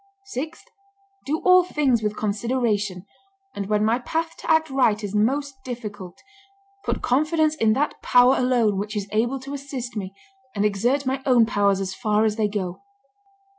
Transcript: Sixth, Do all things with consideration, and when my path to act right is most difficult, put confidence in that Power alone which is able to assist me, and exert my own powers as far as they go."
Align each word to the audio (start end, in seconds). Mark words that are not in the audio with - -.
Sixth, 0.25 0.65
Do 1.27 1.41
all 1.45 1.63
things 1.63 2.01
with 2.01 2.17
consideration, 2.17 3.05
and 3.53 3.67
when 3.67 3.85
my 3.85 3.99
path 3.99 4.35
to 4.37 4.49
act 4.49 4.71
right 4.71 5.03
is 5.03 5.13
most 5.13 5.63
difficult, 5.63 6.23
put 6.83 7.03
confidence 7.03 7.53
in 7.53 7.73
that 7.73 8.01
Power 8.01 8.35
alone 8.35 8.79
which 8.79 8.97
is 8.97 9.07
able 9.11 9.39
to 9.41 9.53
assist 9.53 9.95
me, 9.95 10.15
and 10.55 10.65
exert 10.65 11.05
my 11.05 11.21
own 11.27 11.45
powers 11.45 11.79
as 11.79 11.93
far 11.93 12.25
as 12.25 12.35
they 12.35 12.47
go." 12.47 12.81